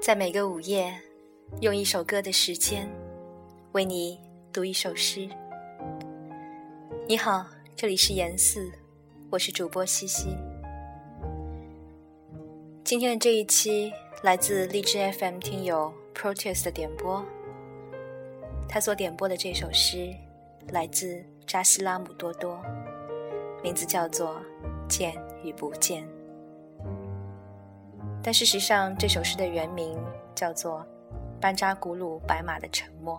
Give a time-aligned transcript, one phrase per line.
[0.00, 0.98] 在每个午夜，
[1.60, 2.88] 用一首歌的时间，
[3.72, 4.18] 为你
[4.50, 5.28] 读一首诗。
[7.06, 7.46] 你好，
[7.76, 8.72] 这里是严四，
[9.28, 10.34] 我是主播西西。
[12.82, 13.92] 今天的这一期
[14.22, 17.22] 来自荔枝 FM 听友 Proteus 的点播，
[18.66, 20.14] 他所点播的这首诗
[20.68, 22.58] 来自扎西拉姆多多，
[23.62, 24.40] 名字叫做
[24.88, 25.14] 《见
[25.44, 26.02] 与不见》。
[28.22, 29.98] 但事实上，这首诗的原名
[30.34, 30.80] 叫做
[31.40, 33.18] 《班扎古鲁白马的沉默》。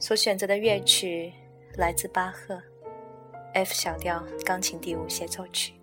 [0.00, 1.32] 所选择的乐曲
[1.76, 2.60] 来自巴赫
[3.54, 5.74] ，F 小调钢琴第五协奏曲。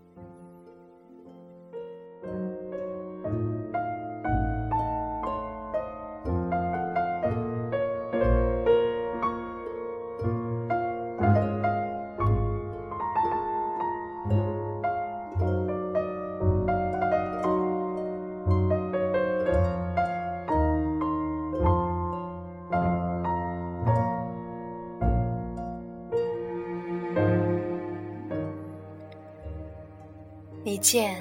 [30.62, 31.16] 你见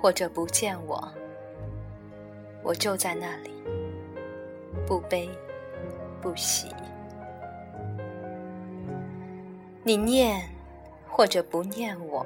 [0.00, 1.06] 或者不见我，
[2.62, 3.50] 我就在那里，
[4.86, 5.28] 不悲
[6.20, 6.68] 不喜。
[9.82, 10.42] 你念
[11.06, 12.24] 或者不念我，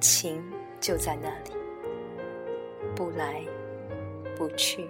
[0.00, 0.42] 情
[0.80, 1.52] 就在那里，
[2.96, 3.40] 不来
[4.36, 4.88] 不去。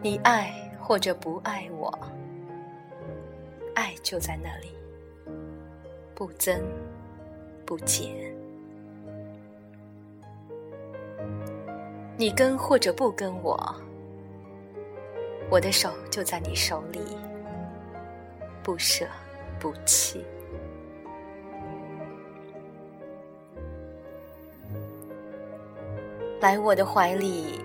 [0.00, 1.92] 你爱或者不爱我，
[3.74, 4.72] 爱就在那里。
[6.14, 6.62] 不增
[7.66, 8.08] 不减，
[12.16, 13.58] 你跟或者不跟我，
[15.50, 17.00] 我的手就在你手里，
[18.62, 19.04] 不舍
[19.58, 20.24] 不弃。
[26.40, 27.60] 来我的怀里，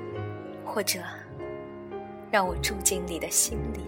[0.66, 1.00] 或者
[2.32, 3.82] 让我住进你的心里，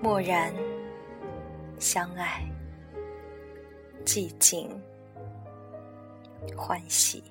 [0.00, 0.52] 默然。
[1.78, 2.48] 相爱，
[4.04, 4.70] 寂静，
[6.56, 7.22] 欢喜。